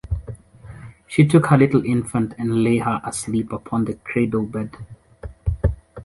[1.05, 4.75] She took her little infant and laid her asleep upon the cradle-bed.